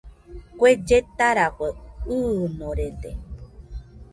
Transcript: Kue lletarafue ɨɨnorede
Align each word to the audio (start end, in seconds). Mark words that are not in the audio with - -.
Kue 0.59 0.71
lletarafue 0.85 1.67
ɨɨnorede 2.17 3.11